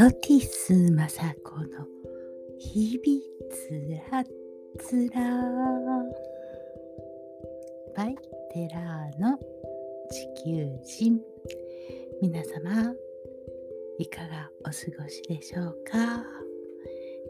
[0.00, 1.86] ソティスマサコの
[2.58, 3.20] 日々
[3.50, 4.24] つら
[4.78, 5.20] つら。
[7.94, 8.16] バイ
[8.50, 9.38] テラーの
[10.10, 11.20] 地球人。
[12.22, 12.94] 皆様
[13.98, 16.24] いかがお過ごしでしょうか、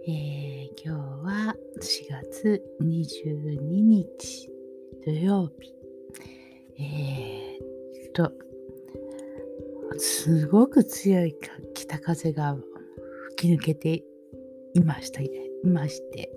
[0.06, 4.48] えー、今日は4月22日
[5.04, 5.74] 土曜日。
[6.78, 8.32] えー、っと
[9.98, 11.34] すごく強い
[11.90, 12.56] 北風が
[13.36, 14.04] 吹き抜けて
[14.74, 15.28] いました、い
[15.64, 16.30] まして、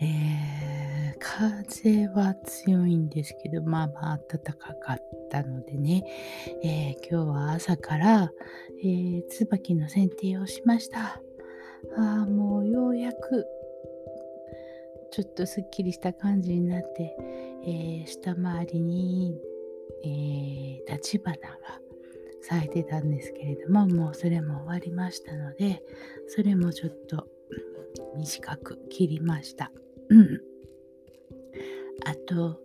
[0.00, 4.98] えー、風は強いんですけど、まあまあ暖かかっ
[5.30, 6.02] たのでね、
[6.64, 8.32] えー、今日は朝から、
[8.82, 11.22] えー、椿の剪定をしました。
[11.96, 13.46] ああ、もうようやく
[15.12, 17.16] ちょっとすっきりした感じになって、
[17.64, 19.40] えー、下回りに
[20.02, 21.80] えー、立花が
[22.42, 25.82] 咲いてたんですけれどももうそれも終わりましたので
[26.28, 27.26] それもちょっと
[28.16, 29.70] 短く切りました。
[32.06, 32.58] あと、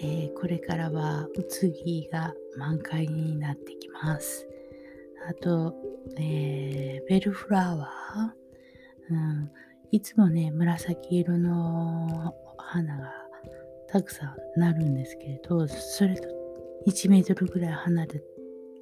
[0.00, 4.46] えー、これからはうつぎが満開になってきます。
[5.28, 5.74] あと、
[6.18, 9.50] えー、ベルフラワー、うん、
[9.90, 13.12] いつもね紫色の花が
[13.88, 16.28] たくさんなるんですけれどそれと
[16.86, 18.22] 1メートルぐらい離れ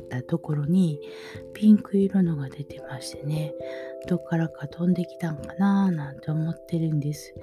[0.08, 1.00] たところに
[1.54, 3.54] ピンク色のが出てましてね
[4.08, 7.34] どっからか飛んできたんかななんて思ってるんです、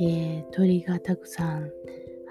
[0.00, 1.70] えー、鳥がたくさん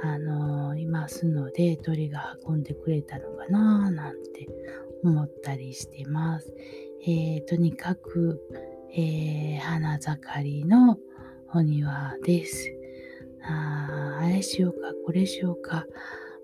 [0.03, 4.47] あのー、いますので鳥が運んでくれたのかななんて
[5.03, 6.53] 思ったりしてます、
[7.03, 8.41] えー、とにかく、
[8.95, 10.97] え花盛りの
[11.53, 12.73] お庭です。
[13.41, 15.85] ああれしようかこれしようか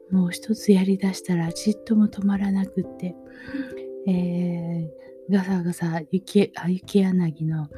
[0.10, 3.16] もう一つやりだしたらちっとも止まらなくって、
[4.08, 7.70] えー、ガサガサ雪あ雪柳の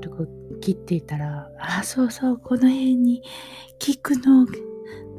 [0.00, 0.26] とこ
[0.60, 3.22] 切っていたら、あ、そうそう、この辺に
[3.78, 4.46] 菊の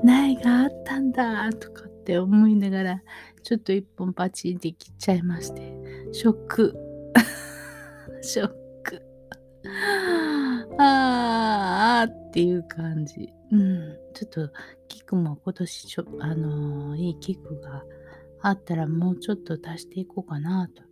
[0.03, 3.03] 苗があったんだとかって思いながら、
[3.43, 5.73] ちょっと一本パチンって切っちゃいまして、
[6.11, 6.75] ショック。
[8.21, 8.47] ショッ
[8.83, 9.01] ク。
[10.77, 13.29] あーっていう感じ。
[13.51, 13.97] うん。
[14.13, 14.49] ちょっと、
[14.87, 17.83] 菊も今年ちょ、あのー、いい菊が
[18.47, 20.83] あったらもうちょっと足していこうかなと。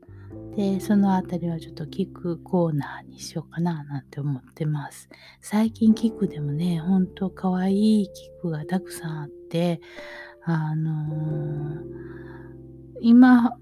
[0.56, 5.10] で、そのあたりはちょっと菊コーナーにしようかななんて思ってます。
[5.42, 9.82] 最近菊でもね、ほんと可愛い菊がたくさんあって、
[10.44, 11.80] あのー、
[13.02, 13.58] 今、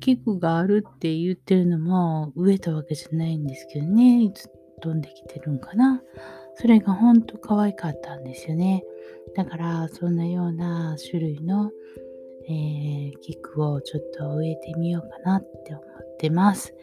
[0.00, 4.48] 菊があるって言ってるのも植えたわけじゃないんですけどね、いつ
[4.80, 6.02] 飛んできてるんかな。
[6.54, 8.84] それがほんと可愛かったんですよね。
[9.34, 11.70] だからそんなような種類の、
[12.48, 16.74] えー、菊をちょっと植えてみようかなって思ってます。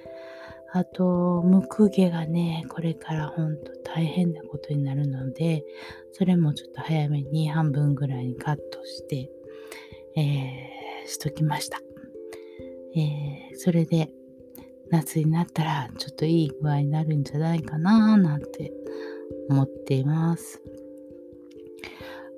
[0.71, 5.63] あと、ムクゲがね、これからほんと大変なことになるので、
[6.11, 9.31] それもちょっと早めに半分ぐらいにカットして、
[10.15, 11.81] えー、しときました。
[12.95, 14.09] えー、それで
[14.89, 18.71] 夏になったらちょっといい具合になるんじゃないかななんて
[19.49, 20.61] 思っています。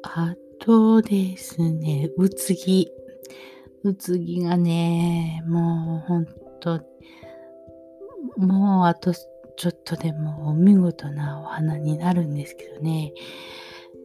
[0.03, 2.91] あとですね、うつぎ。
[3.84, 6.25] うつぎがね、もうほん
[6.59, 6.81] と、
[8.38, 13.14] もうあとちょっとでも見事なお花になるんですけどね、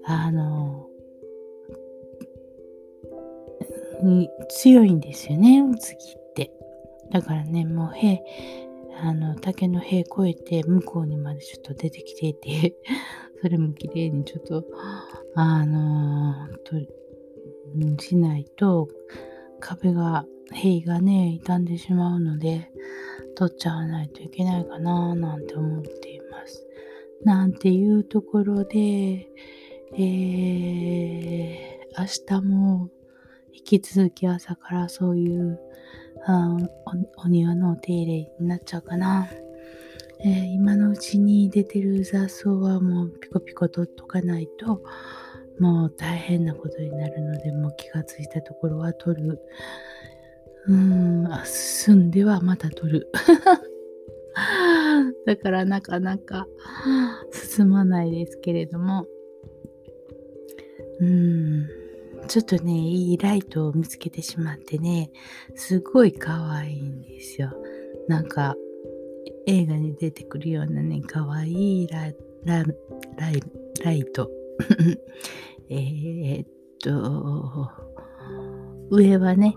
[0.04, 0.86] あの、
[4.48, 6.52] 強いんですよね、うつぎって。
[7.10, 8.20] だからね、もう塀、
[9.02, 12.76] あの、竹の塀越えて向こうにまでちょっと出てきていて
[13.42, 14.64] それも綺麗にちょっと、
[15.34, 18.88] あのー、と、しないと、
[19.66, 22.70] 壁が、塀がね、傷んでしまうので、
[23.34, 26.64] 取っちゃわないといけないかな、なんて思っています。
[27.24, 29.28] なんていうところで、
[29.94, 32.90] えー、明日も
[33.52, 35.58] 引き続き朝からそういう
[36.26, 36.56] あ
[37.16, 39.28] お庭のお手入れになっちゃうかな。
[40.20, 44.82] えー、今のうちに出てる雑草はもうピコピコ取っとかないと
[45.58, 49.40] もう大変なことになるのでもう気がついたところは取る。
[50.68, 53.08] うんあ進んではまた取る。
[55.26, 56.46] だからなかなか
[57.32, 59.06] 進まないですけれども。
[61.00, 61.66] うん
[62.26, 65.10] ちょっとねいいライトを見つけてしまってね
[65.54, 67.52] すごい可愛いんですよ。
[68.08, 68.56] なんか
[69.46, 72.12] 映画に出てくるようなね、かわいいラ
[72.44, 72.64] ラ
[73.16, 73.42] ライ
[73.84, 74.30] ライト。
[75.68, 76.46] えっ
[76.82, 77.70] と、
[78.90, 79.54] 上はね、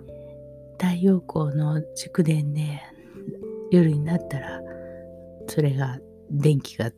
[0.77, 2.81] 太陽光の蓄電で、
[3.71, 4.61] 夜になったら
[5.47, 5.99] それが
[6.31, 6.91] 電気が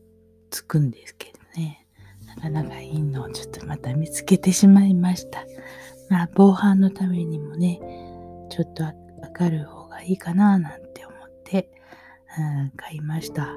[0.50, 1.88] つくんですけどね。
[2.28, 5.46] なかなかいいのをちょっとまた見つけてしまいました。
[6.10, 7.80] まあ防犯のためにもね
[8.50, 8.84] ちょっと
[9.40, 11.70] 明るい方がいいかななんて思って、
[12.38, 13.48] うん、買いました。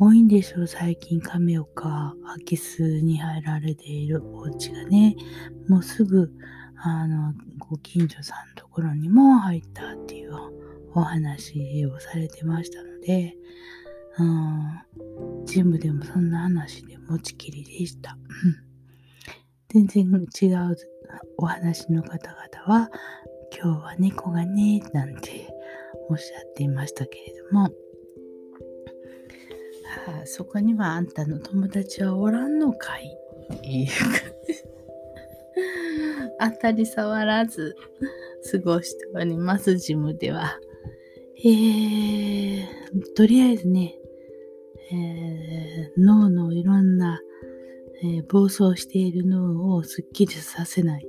[0.00, 5.16] 多いんでしょう最近亀岡空き巣に入られているお家がね。
[5.68, 6.30] もうすぐ
[6.76, 10.32] あのご近所さんのところにも入ったっていう
[10.94, 13.36] お話をされてましたので、
[14.18, 18.16] うん、ジムでもそんな話で持ちきりでした。
[19.68, 20.04] 全然
[20.40, 20.76] 違う
[21.36, 22.90] お話の方々は、
[23.52, 25.48] 今日は猫がね、なんて
[26.08, 27.68] おっしゃっていましたけれども、
[30.06, 33.16] はあ、そこにはあんたの友達はおらんのかい？
[33.54, 33.88] ってい
[36.40, 37.74] 当たり障らず
[38.52, 40.58] 過ごしております、ジムでは。
[41.44, 42.66] えー、
[43.14, 43.94] とりあえずね、
[44.90, 47.20] えー、脳のいろんな、
[48.02, 51.08] えー、暴走している脳をすっきりさせないと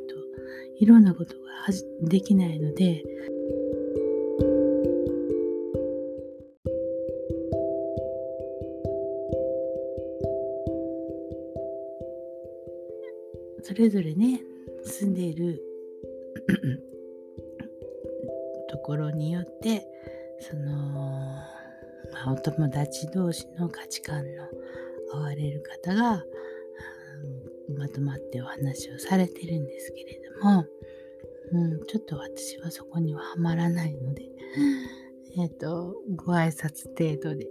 [0.79, 1.39] いろんなことが
[2.07, 3.03] できないので、
[13.79, 14.41] れぞれね
[14.83, 15.63] 住んでいる
[18.69, 19.87] ところによって
[20.39, 21.43] その、ま
[22.25, 24.47] あ、お友達同士の価値観の
[25.13, 26.23] 合われる方が、
[27.69, 30.65] うん、まとまってお話をされてるんですけれども、
[31.51, 34.29] うん、ちょっと私はそこにはハマらないので、
[35.37, 37.47] えっ、ー、と、ご挨拶程度で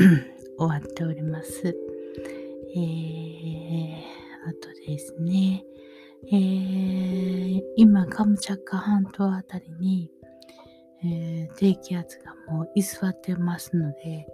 [0.58, 1.66] 終わっております。
[1.68, 5.64] えー、あとですね、
[6.28, 10.10] えー、今、カムチャッカ半島あたりに、
[11.04, 14.26] えー、低気圧がもう居座ってますので、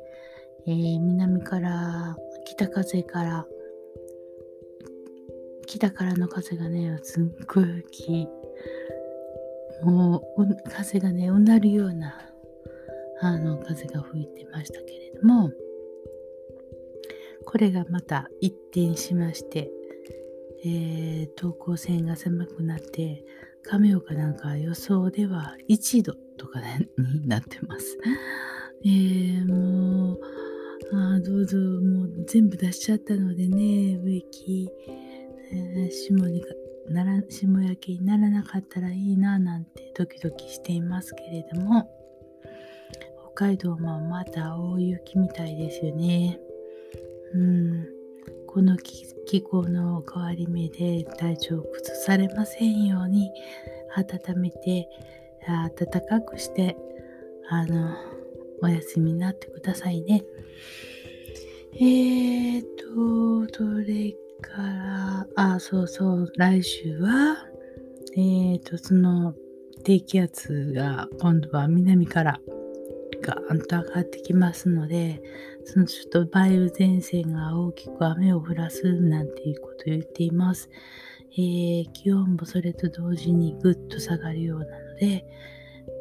[0.67, 3.47] えー、南から北風から
[5.67, 8.29] 北からの風がねすっごい吹き
[9.83, 12.15] もう風がねうなるような
[13.21, 15.51] あの風が吹いてましたけれども
[17.45, 19.71] これがまた一転しまして、
[20.65, 23.25] えー、等高線が狭くなって
[23.65, 26.61] 亀岡なんか予想では1度とか、
[26.99, 27.99] になってます。
[28.85, 30.21] えー、もう、
[30.93, 34.69] あどうぞ、もう全部出しちゃったのでね、植木、
[35.53, 36.43] えー、霜に
[36.89, 41.89] なら霜焼けにならなかったらいいななんてドキドキしていますけれども、
[43.35, 46.41] 北海道もまた大雪みたいですよね。
[47.35, 47.87] うん、
[48.53, 53.31] この気候の変わり目で体調を崩されませんように
[53.97, 54.89] 温めて
[55.47, 56.77] 暖かくして
[57.49, 57.95] あの
[58.61, 60.23] お休みになってくださいね。
[61.75, 67.39] えーと、どれから、あ、そうそう、来週は、
[68.15, 69.35] えーと、その
[69.83, 72.41] 低気圧が今度は南から
[73.23, 75.23] ガーンと上がってきますので、
[75.65, 80.69] そのちょっと梅雨前線が大きく雨を降らすなんていうことを言っています。
[81.35, 85.25] えー、気温もそれと同時にぐっと下がるようなので、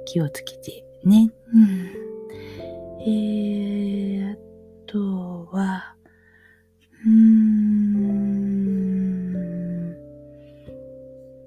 [0.05, 1.31] 気をつけてね。
[1.53, 1.91] うん、
[3.01, 4.37] えー、あ
[4.87, 5.95] とは、
[7.05, 8.31] うーん、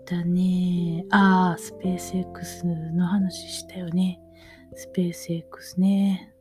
[0.07, 1.05] だね。
[1.11, 4.21] ああ、スペース X の話したよね。
[4.77, 6.33] スペース X ね。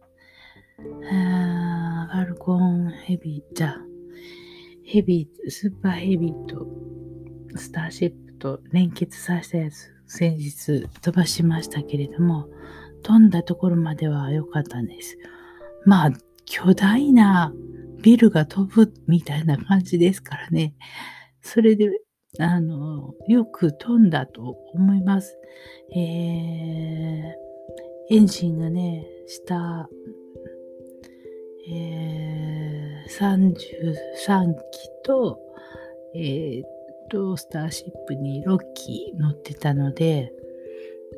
[1.12, 3.76] あファルコンヘビーじゃ
[4.84, 6.68] ヘビー、スーパーヘビーと
[7.56, 12.50] スターシップと連結させたやつ、先日飛ばしましたけれども、
[13.02, 15.18] 飛んだところまでは良かったんです。
[15.86, 16.12] まあ、
[16.46, 17.54] 巨大な
[18.02, 20.76] ビルが飛ぶみたいな感じですからね。
[21.42, 21.90] それで、
[22.40, 24.42] あの、よく飛んだと
[24.74, 25.38] 思います。
[25.96, 27.43] えー、
[28.10, 29.90] エンジンがね、下、
[31.70, 35.40] えー、33機と、
[36.16, 36.64] えー、
[37.10, 40.34] とスターシップに6機乗ってたので、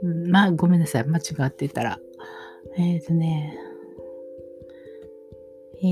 [0.03, 1.05] うん、まあごめんなさい。
[1.05, 1.99] 間違ってたら。
[2.77, 3.57] えっ、とね
[5.77, 5.87] え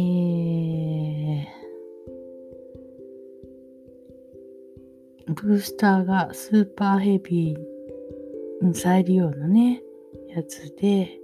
[5.29, 9.81] ー、ブースターがスーパーヘビー再利用のね
[10.35, 11.19] やつで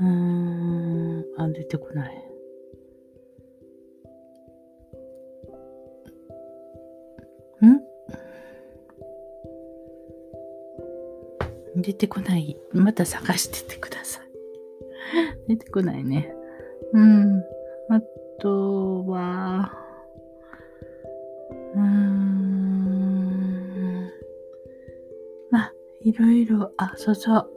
[0.00, 2.14] うーんあ出てこない
[7.64, 7.80] ん？
[11.82, 12.56] 出てこない。
[12.72, 14.24] また探しててください。
[15.48, 16.34] 出てこないね。
[16.92, 17.44] うん。
[17.88, 18.00] あ
[18.40, 19.72] とは、
[21.74, 22.73] うーん。
[26.04, 27.50] いろいろ、あ、そうそう。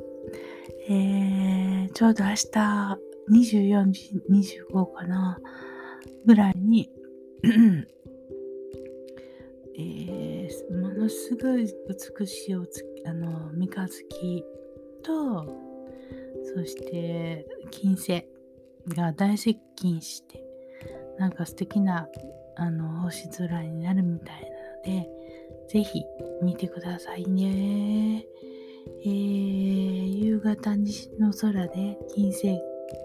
[0.89, 2.37] えー、ちょうど明日
[3.29, 5.37] 24時25かな、
[6.25, 6.89] ぐらいに、
[9.79, 11.67] えー、ものすごい
[12.17, 14.43] 美しいおつあの三日月
[15.03, 15.45] と
[16.55, 18.25] そして金星
[18.87, 20.43] が大接近して
[21.19, 22.07] なんか素敵な
[22.55, 24.41] あの星空になるみたい
[24.85, 25.16] なので
[25.67, 26.03] ぜひ
[26.41, 28.25] 見てくださいね。
[29.01, 32.53] えー、夕方西の空で金星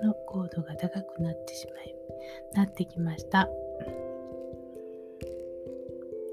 [0.04, 1.94] の高度が高くなってしまい
[2.54, 3.48] なってきました。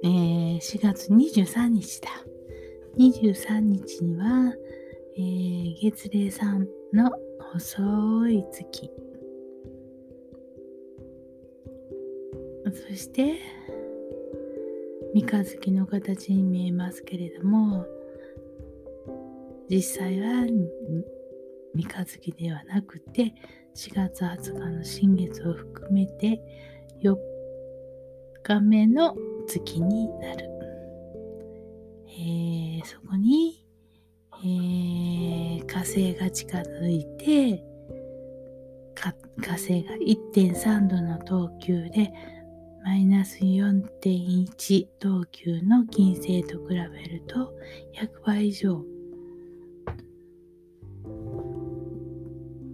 [0.03, 2.09] えー、4月23日だ。
[2.97, 4.53] 23日には、
[5.15, 7.11] えー、月齢さんの
[7.53, 8.91] 細い月。
[12.65, 13.37] そして、
[15.19, 17.85] 三日月の形に見えますけれども、
[19.69, 20.45] 実際は
[21.75, 23.33] 三日月ではなくて、
[23.75, 26.41] 4月20日の新月を含めて
[27.03, 27.17] 4
[28.43, 29.13] 日目の
[29.45, 30.49] 月になる。
[32.07, 33.67] えー、そこに、
[34.41, 37.61] えー、火星が近づいて、
[38.95, 39.11] 火
[39.51, 42.13] 星が1.3度の等級で、
[42.83, 47.53] マイナス4.1等級の金星と比べると
[47.95, 48.83] 100倍以上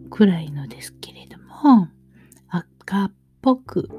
[0.10, 1.90] くらいのですけれども
[2.50, 3.90] 赤っぽく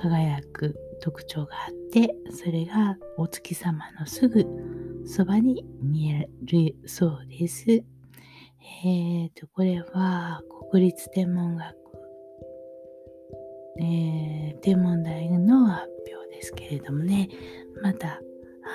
[0.00, 4.46] 輝く特徴があってそれがお月様のすぐ
[5.06, 7.64] そばに見えるそうです。
[8.84, 11.74] えーと、これは国立天文学、
[13.78, 17.28] えー、天文台の発表ですけれどもね、
[17.82, 18.20] また、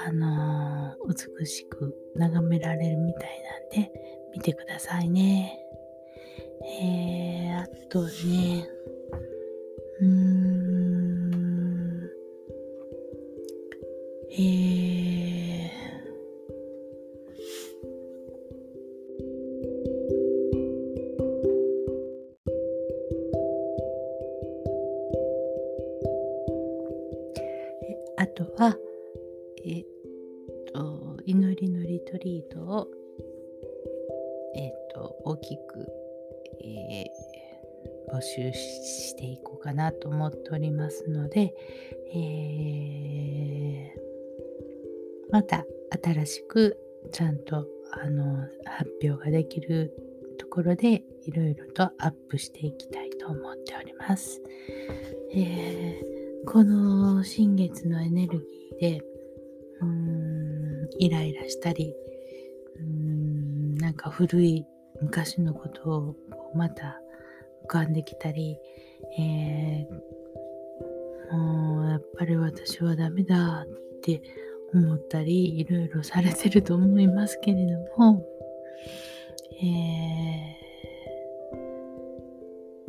[0.08, 3.24] あのー、美しく眺められるみたい
[3.72, 3.92] なんで、
[4.34, 5.60] 見てくださいね。
[6.82, 8.68] えー、あとね、
[10.02, 12.10] うーん、
[14.32, 15.45] えー、
[28.58, 28.78] は、
[29.64, 29.86] えっ
[30.74, 32.88] と、祈りのリトリートを、
[34.56, 35.88] えっと、大きく
[36.66, 41.54] えー、募集していこうかなと思っておりますので、
[42.14, 45.66] えー、また
[46.04, 46.78] 新しく
[47.12, 49.94] ちゃんとあの発表ができる
[50.40, 54.42] ところでいろいろとアップしていきたいと思っております。
[55.32, 56.15] えー、
[56.46, 59.02] この新月のエネルギーで
[59.82, 61.94] うーんイライラしたり
[62.78, 64.66] うーんなんか古い
[65.02, 66.16] 昔のことを
[66.56, 67.02] また
[67.66, 68.58] 浮かんできたり、
[69.18, 73.68] えー、もうやっぱり私はダメだっ
[74.02, 74.22] て
[74.74, 78.26] 思ったりいろいろされてると思いますけれども、
[79.62, 79.66] え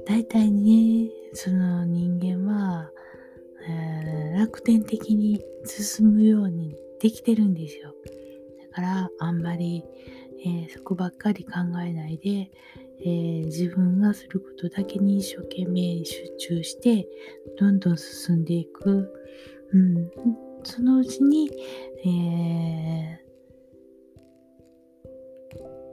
[0.03, 2.91] ー、大体ねその人間は、
[4.37, 7.95] 楽天的に進むようにできてるんですよ。
[8.71, 9.85] だからあんまり、
[10.45, 11.53] えー、そこばっかり考
[11.85, 12.51] えないで、
[13.01, 17.09] えー、自分がすることだけに一生懸命集中して
[17.59, 19.13] どんどん進んでいく、
[19.73, 20.11] うん、
[20.63, 21.51] そのうちに、
[22.05, 23.21] え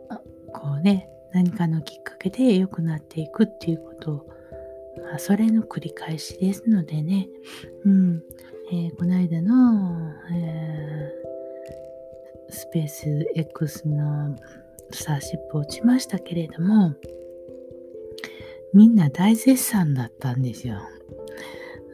[0.10, 0.16] ー、
[0.54, 4.33] こうね何かのきっかけで良くなっていくっていうことを
[5.18, 7.30] それの繰り返しですのでね、
[7.86, 8.24] うん。
[8.72, 14.36] えー、この間の、えー、スペース X の
[14.92, 16.96] スターシップ落ちましたけれども、
[18.74, 20.82] みんな大絶賛だったんですよ。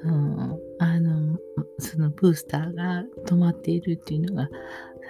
[0.03, 1.37] うん、あの、
[1.79, 4.49] そのブースターが止まっているっていうのが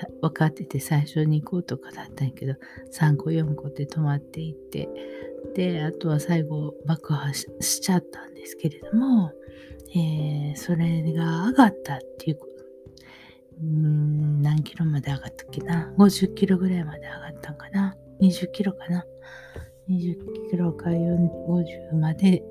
[0.21, 2.53] 分かってて最初に行こうとかだったんやけど、
[2.91, 4.89] 3個4個って止まっていって、
[5.55, 9.31] で、あとは最後爆破しちゃったんですけれども、
[9.95, 12.59] えー、それが上がったっていうこと
[13.65, 19.05] ん何キロまで上がったっけな ?50 キロぐらいまで上がったんかな ?20 キロかな
[19.89, 22.43] ?20 キロか50まで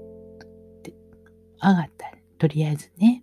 [1.63, 2.13] 上がった。
[2.39, 3.18] とりあえずね。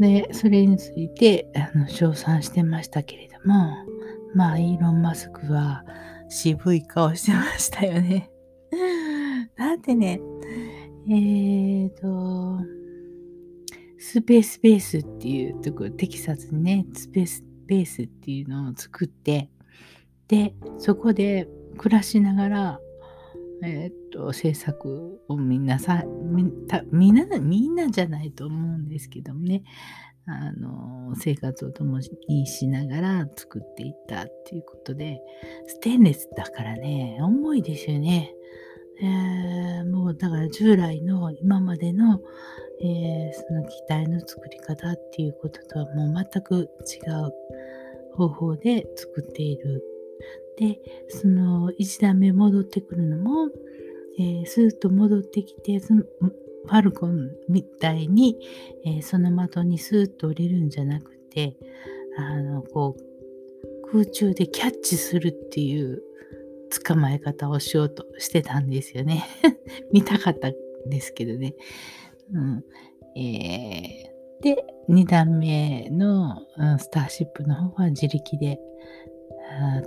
[0.00, 3.76] で、それについて、あの、称賛してましたけれども、
[4.34, 5.84] まあ、イーロン・マスクは
[6.28, 8.30] 渋い顔してましたよね。
[9.56, 10.20] だってね、
[11.08, 12.58] えーと、
[13.98, 19.50] スペースベースっていうとこ、テキサスにね、スペースベースっていうのを作って、
[20.28, 21.48] で、そこで
[21.78, 22.80] 暮らしながら、
[23.62, 26.82] えー、っと、制作をみんなさ、みんな、
[27.40, 29.62] みんなじゃないと思うんですけどもね、
[30.26, 31.98] あの、生活を共
[32.28, 35.20] にしながら作っていったっていうことで、
[35.66, 38.34] ステンレスだからね、重いですよね。
[39.00, 42.20] えー、もうだから従来の今までの、
[42.82, 49.95] えー、その機体の作り方っていうこととはもう全く違う方法で作っている。
[50.58, 53.50] で、その1段目戻ってくるのも、
[54.18, 58.38] えー、スーッと戻ってきて、そのファルコンみたいに、
[58.84, 61.56] えー、その的にスーッと降りるんじゃなくて、
[62.18, 66.02] あの、こう、空中でキャッチするっていう
[66.84, 69.24] 捕まえ方をしようとしてたんですよね。
[69.92, 70.54] 見たかったん
[70.88, 71.54] ですけどね。
[72.32, 72.64] うん
[73.16, 78.58] えー、で、2段目の、うん、スターシップの方は自力で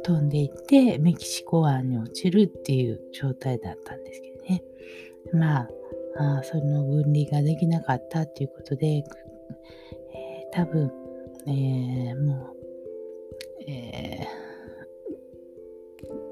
[0.04, 4.64] 飛んでいってメキシコ湾に落ちるっていう状態だったんですけどね。
[5.34, 9.04] まあ、あその分離ができなかったっていうことで、えー、
[10.54, 10.92] 多分、
[11.48, 12.56] えー、も
[13.68, 14.28] う、え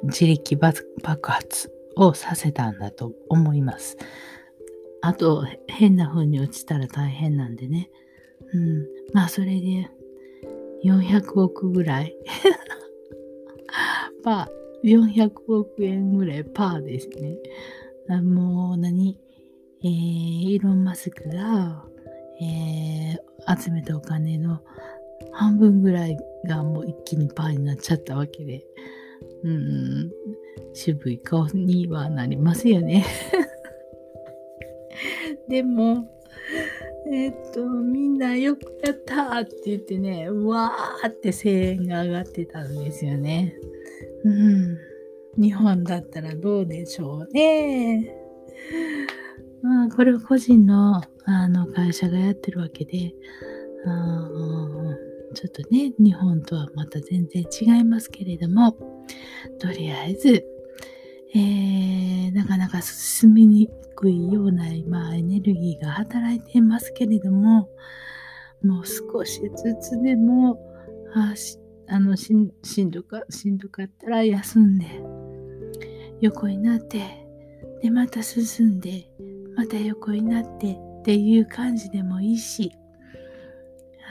[0.04, 3.98] ー、自力爆発をさせたんだと思います。
[5.02, 7.90] あと、変な風に落ちたら大変なんでね。
[8.54, 8.88] うん。
[9.14, 9.90] まあ、それで、
[10.84, 12.16] 400億ぐらい
[14.24, 17.38] パー、400億円ぐらいパーですね。
[18.22, 19.20] もう何？
[19.84, 21.86] えー、イーロン・マスクが、
[22.42, 24.60] えー、集めたお金の
[25.32, 28.66] 半分ぐらいがもう一気にパーになっちゃったわけで、
[29.44, 30.12] うん、
[30.74, 33.06] 渋い顔にはなりますよね。
[35.48, 36.08] でも、
[37.12, 43.54] えっと、みんなよくやったって言ってね、わーって声援が上がってたんですよね。
[44.30, 45.42] うん。
[45.42, 48.14] 日本だったらどうでしょうね。
[49.62, 53.14] まあ、これは個人のあの会社がやってるわけで、
[53.86, 54.30] あ
[55.34, 58.78] ちょっとね、日本とはまた全然違いますけれども、
[59.60, 60.46] とりあえず、
[61.36, 67.70] えー、なかなか進みにくいような今エネルギーが働いていますけれども、
[68.64, 70.60] もう少しずつでも、
[71.14, 71.34] あ
[71.90, 74.86] あのしんしんどかしんどかったら休んで
[76.22, 77.28] 横になって
[77.82, 79.10] でまた進んで
[79.56, 82.72] また横になってっていう感じでもいいし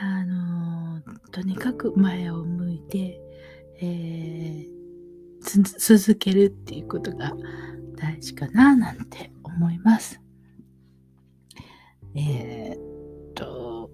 [0.01, 3.21] あのとにかく前を向いて、
[3.81, 7.35] えー、続けるっていうことが
[7.97, 10.21] 大事かななんて思います。
[12.15, 13.91] えー、っと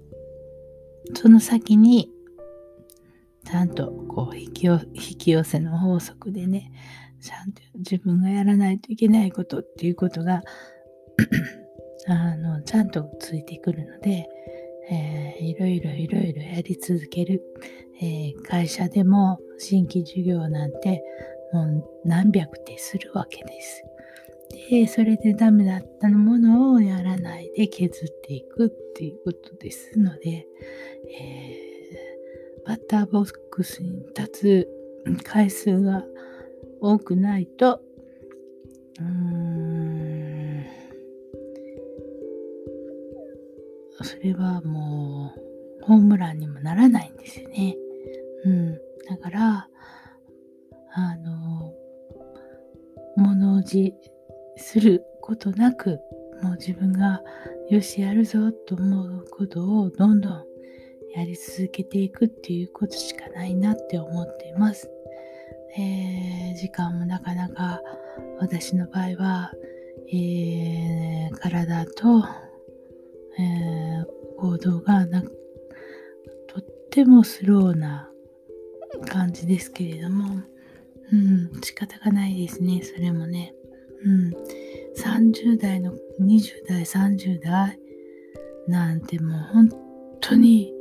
[1.14, 2.10] その先に
[3.44, 6.72] ちゃんとこう引き引き寄せの法則でね
[7.20, 10.42] ちゃんと自分がやらないといけないことっていうことが
[12.08, 14.28] あのちゃんとついてくるので、
[14.90, 17.42] えー、いろいろいろいろやり続ける、
[18.00, 21.02] えー、会社でも新規事業なんて
[21.52, 23.84] もう何百手するわけです。
[24.70, 30.46] で、それでダメだったものをやらないで削っていくっていうことですので、
[31.10, 31.71] えー、
[32.66, 34.68] バッターボックスに立
[35.04, 36.04] つ回数が
[36.80, 37.80] 多くないと、
[39.00, 40.64] うーん、
[44.02, 47.76] それはもう、ホームランにもならないんですよね。
[48.44, 48.74] うん。
[49.08, 49.68] だから、
[50.94, 51.74] あの、
[53.16, 53.94] 物おじ
[54.56, 55.98] することなく、
[56.42, 57.22] もう自分が
[57.70, 60.51] よしやるぞと思うことをどんどん
[61.14, 64.90] やり続けていくっていうことしかないなって思っています。
[65.76, 67.80] えー、時間もなかなか
[68.38, 69.52] 私の場合は、
[70.12, 72.24] えー、体と、
[73.38, 74.06] えー、
[74.38, 75.28] 行動がなと
[76.60, 78.10] ってもスローな
[79.08, 80.42] 感じですけれども、
[81.12, 83.54] うん、仕方がないですね、それもね。
[84.04, 84.32] うん、
[84.96, 87.78] 30代の20代、30代
[88.66, 89.68] なんてもう本
[90.20, 90.72] 当に、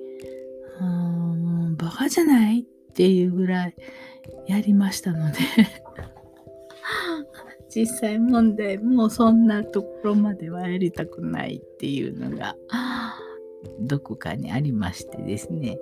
[0.86, 2.62] もう、バカじゃない？
[2.62, 3.76] っていうぐらい、
[4.48, 5.38] やりましたので。
[7.74, 12.58] 実際問題もうそんなところまではやりたくないっていうのが
[13.80, 15.80] どこかにありましてですね。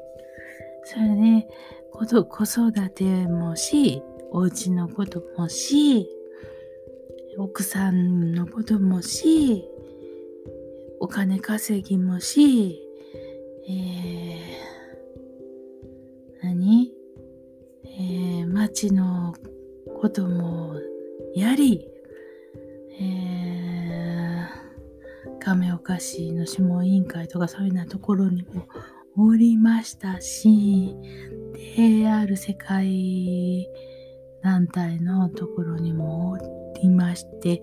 [0.84, 1.48] それね
[1.90, 4.02] 子育てもし
[4.32, 6.06] お家のこともし
[7.40, 9.64] 奥さんのこともし、
[10.98, 12.82] お金稼ぎもし、
[18.84, 19.34] えー、町の
[20.00, 20.76] ことも
[21.34, 21.84] やり、
[23.00, 28.68] えー、亀岡市の諮問委員会とかそういうようなところにも
[29.16, 30.94] おりましたし、
[31.76, 33.66] で、ある世界
[34.42, 36.38] 団体のところにもお
[36.80, 37.62] りまして、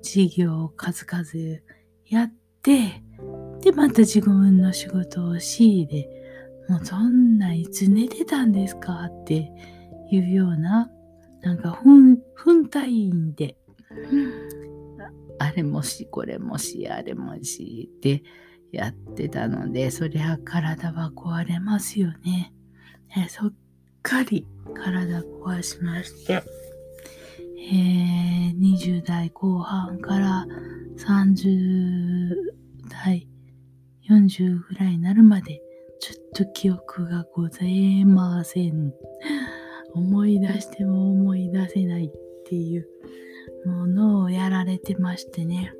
[0.00, 1.60] 事業を数々
[2.06, 3.02] やって、
[3.62, 6.08] で、また自分の仕事をし、で、
[6.68, 9.50] もうそんないつ寝てたんですかって
[10.16, 10.90] いうような、
[11.42, 13.56] なんか、ふん、分隊員で、
[15.38, 18.22] あれもし、これもし、あれもし、って
[18.70, 22.52] やってたので、そりゃ体は壊れますよね。
[23.28, 23.52] そっ
[24.02, 26.42] かり体壊しまして、
[27.58, 30.46] えー、20代後半から
[30.96, 32.34] 30
[32.88, 33.28] 代、
[34.08, 35.60] 40ぐらいになるまで、
[36.00, 38.92] ちょっと記憶がございません。
[39.94, 42.10] 思い出しても思い出せないっ
[42.44, 42.88] ていう
[43.66, 45.72] ものをやられてましてね。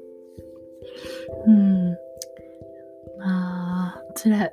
[1.47, 1.91] うん。
[3.19, 4.53] まあ、つらい、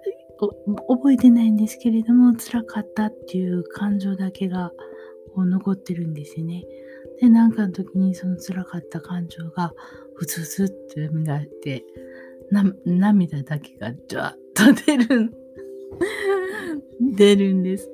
[0.88, 4.72] 覚えてないんですけれども、辛かったっていう感情だけが
[5.34, 6.64] こう残ってるんですよね。
[7.20, 9.74] で、なんかの時にその辛かった感情が
[10.16, 11.86] ふつふつって蘇って、
[12.86, 15.32] 涙だけがジワッと出る、
[17.16, 17.90] 出るんです。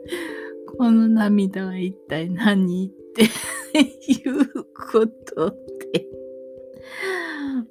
[0.77, 3.23] この涙は一体何って
[4.11, 5.51] いうこと
[5.93, 6.07] で、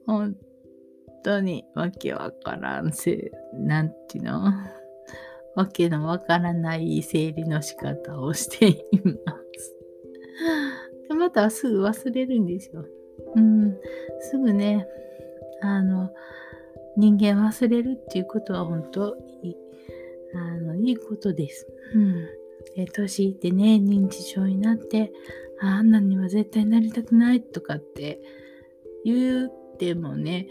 [0.07, 0.37] 本
[1.23, 4.53] 当にわけわからんせ、なんていうの？
[5.55, 9.77] わけのわからない整理の仕方をしています。
[11.09, 12.85] でまたすぐ忘れるんですよ。
[13.37, 13.77] うん、
[14.21, 14.87] すぐね、
[15.61, 16.11] あの、
[16.97, 19.57] 人間忘れるっていうことは本当いい、
[20.35, 21.67] あの、いいことです。
[21.95, 22.27] うん。
[22.77, 25.13] え年いってね、認知症になって、
[25.61, 28.21] あんなには絶対なりたくないとかって
[29.05, 30.49] 言ってもね、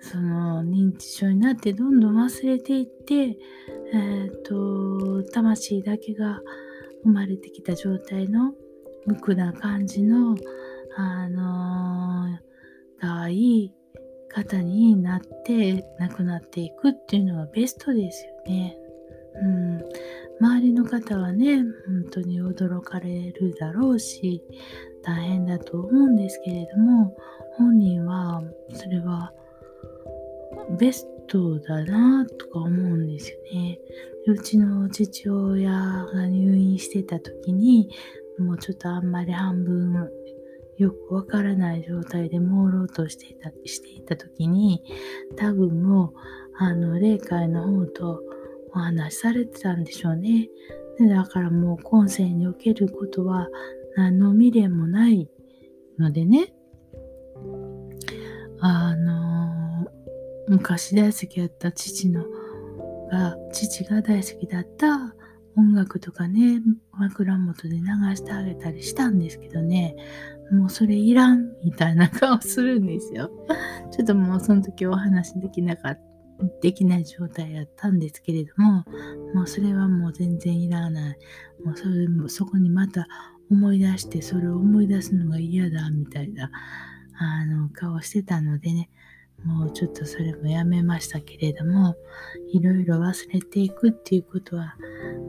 [0.00, 6.40] その認知症になってどんどん忘れていって、えっ、ー、と、魂だけが
[7.04, 8.52] 生まれてきた状態の
[9.06, 10.36] 無垢な感じの、
[10.96, 13.72] あのー、がいい
[14.28, 18.76] 方になって亡くなっていくっていうのはベストですよね。
[19.36, 19.78] うん、
[20.40, 24.42] 周りの方はね、本当に驚かれるだろうし、
[25.02, 27.16] 大変だと思うんですけれども、
[27.56, 28.42] 本人は
[28.72, 29.32] それは
[30.78, 33.78] ベストだなとか思うんですよね。
[34.26, 37.90] うちの父親が入院してた時に、
[38.38, 40.10] もうちょっとあんまり半分
[40.76, 44.82] よくわからない状態で朦朧としていたしていた時に、
[45.36, 46.12] 多分もう、
[46.56, 48.22] あの、霊界の方と
[48.74, 50.48] お話しされてたんでしょうね。
[50.98, 53.48] でだからもう今世におけることは
[53.96, 55.28] 何の未練もない
[55.98, 56.52] のでね、
[58.60, 59.90] あのー、
[60.48, 62.24] 昔大好きだった父の
[63.10, 65.14] が、父が大好きだった
[65.56, 66.60] 音楽とかね、
[66.92, 67.84] 枕元で流
[68.16, 69.94] してあげたりしたんですけどね、
[70.50, 73.30] もうそれいらんみたいな顔するんですよ。
[73.92, 76.13] ちょっともうその時お話できなかっ。
[76.60, 78.84] できない状態やったんですけれども、
[79.34, 81.18] もうそれはもう全然いらない。
[81.64, 83.06] もうそれもそこにまた
[83.50, 86.50] 思い出して、それを思い出すのが嫌だみたいな、
[87.18, 88.90] あの、顔してたのでね、
[89.44, 91.96] もうちょっとそれもやめましたけれども、
[92.52, 94.74] いろいろ忘れていくっていうことは、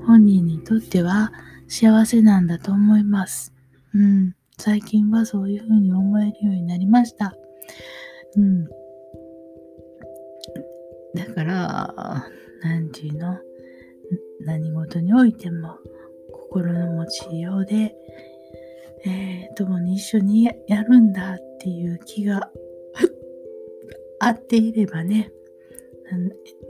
[0.05, 1.31] 本人にとっては
[1.67, 3.53] 幸せなんだと思います。
[3.93, 4.35] うん。
[4.57, 7.35] 最近はそういうふうに思えるようになりました。
[8.37, 8.67] うん。
[11.15, 12.25] だから、
[12.63, 13.37] 何て言うの？
[14.41, 15.77] 何事においても
[16.31, 17.95] 心の持ちようで、
[19.05, 22.51] えー、共に一緒にやるんだっていう気が
[24.19, 25.31] あっていればね、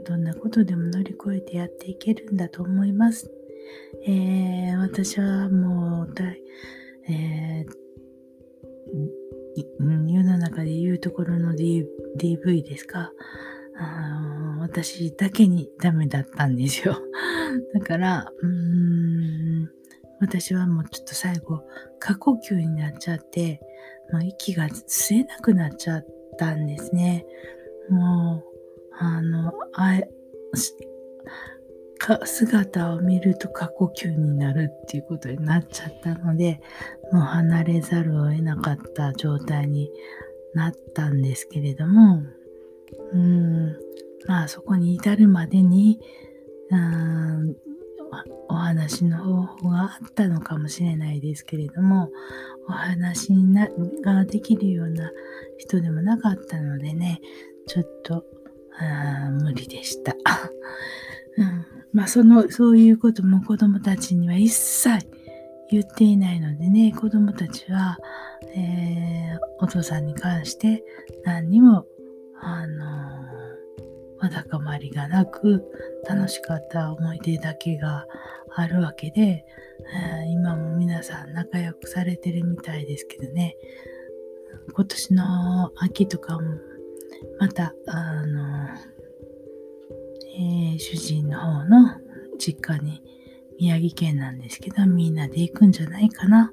[0.04, 3.30] どんなことでも乗り越えてやっていけるんだと思います。
[4.06, 6.40] えー、私はもう大、
[7.08, 13.12] えー、世の中で言うところの、D、DV ですか？
[13.78, 16.96] あ私だけにダメだったんですよ。
[17.74, 19.70] だから、うーん、
[20.20, 21.62] 私はもうちょっと最後、
[21.98, 23.60] 過呼吸になっちゃって、
[24.12, 26.06] もう息が吸えなくなっちゃっ
[26.38, 27.26] たんですね。
[27.88, 30.00] もう、あの、あ
[32.24, 36.60] 姿を見ると過呼吸になるっていうことになっちゃったので、
[37.12, 39.90] もう離れざるを得なかった状態に
[40.54, 42.22] なったんですけれども、
[43.12, 43.76] うん、
[44.26, 46.00] まあそこに至るまでに、
[46.70, 47.56] うん
[48.48, 52.10] お話の方法があったのかもしれないですけれども、
[52.68, 53.32] お話
[54.02, 55.10] ができるような
[55.58, 57.20] 人でもなかったのでね、
[57.66, 58.24] ちょっと
[59.42, 60.14] 無理でした。
[61.38, 65.06] うん、まあその、そういうことも子供たちには一切
[65.70, 67.98] 言っていないのでね、子供たちは、
[68.54, 70.84] えー、お父さんに関して
[71.24, 71.86] 何にも、
[72.40, 72.84] あの、
[74.18, 75.64] わだかまりがなく、
[76.08, 78.06] 楽しかった思い出だけが
[78.54, 79.44] あるわけで、
[80.22, 83.56] え、今も皆さん仲良くされてるみたいですけどね、
[84.72, 86.58] 今年の秋とかも、
[87.38, 88.68] また、あの
[90.38, 91.94] えー、主人の方の
[92.38, 93.02] 実家に
[93.58, 96.52] 宮城県なんですけど、みんなで行くんじゃないかな、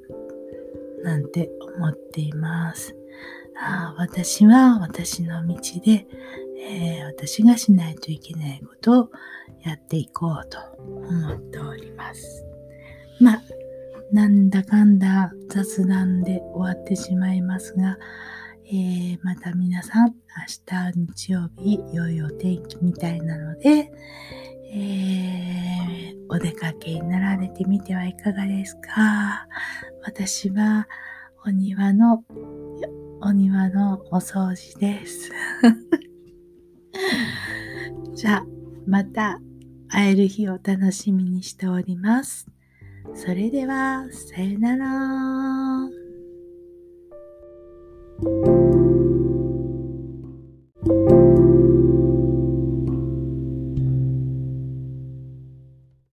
[1.04, 2.96] なんて思っています。
[3.60, 6.08] あ私は私の道で、
[6.60, 9.10] えー、私がしないといけないことを
[9.64, 12.46] やっていこうと思っております。
[13.20, 13.42] まあ、
[14.12, 17.98] なんだかんだ雑談で終わってしまいますが、
[18.66, 20.14] えー、また皆さん、明
[20.94, 23.92] 日日曜日、良いお天気みたいなので、
[24.74, 29.48] えー、お出かけになられてみてはいかがですか？
[30.04, 30.88] 私は
[31.46, 32.24] お庭の、
[33.26, 35.32] お庭のお掃除です。
[38.16, 38.46] じゃあ、
[38.86, 39.40] また
[39.88, 42.48] 会える日を楽しみにしております。
[43.16, 45.90] それでは、さよなら。